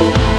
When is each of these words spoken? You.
You. 0.00 0.29